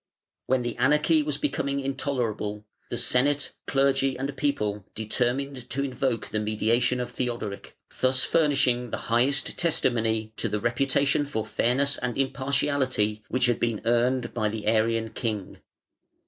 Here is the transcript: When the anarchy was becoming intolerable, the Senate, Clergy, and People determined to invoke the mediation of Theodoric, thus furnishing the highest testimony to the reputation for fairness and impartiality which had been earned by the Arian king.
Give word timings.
When 0.47 0.63
the 0.63 0.75
anarchy 0.77 1.21
was 1.21 1.37
becoming 1.37 1.79
intolerable, 1.79 2.65
the 2.89 2.97
Senate, 2.97 3.51
Clergy, 3.67 4.17
and 4.17 4.35
People 4.35 4.83
determined 4.95 5.69
to 5.69 5.83
invoke 5.83 6.29
the 6.29 6.39
mediation 6.39 6.99
of 6.99 7.11
Theodoric, 7.11 7.77
thus 7.99 8.23
furnishing 8.23 8.89
the 8.89 8.97
highest 9.13 9.59
testimony 9.59 10.33
to 10.37 10.49
the 10.49 10.59
reputation 10.59 11.23
for 11.23 11.45
fairness 11.45 11.99
and 11.99 12.17
impartiality 12.17 13.21
which 13.27 13.45
had 13.45 13.59
been 13.59 13.79
earned 13.85 14.33
by 14.33 14.49
the 14.49 14.65
Arian 14.65 15.11
king. 15.11 15.59